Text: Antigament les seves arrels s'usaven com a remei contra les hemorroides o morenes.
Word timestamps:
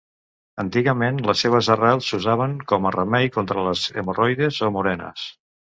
Antigament 0.61 1.19
les 1.27 1.43
seves 1.45 1.69
arrels 1.75 2.09
s'usaven 2.13 2.57
com 2.73 2.89
a 2.89 2.95
remei 2.99 3.33
contra 3.39 3.69
les 3.69 3.87
hemorroides 4.03 4.63
o 4.71 4.77
morenes. 4.79 5.33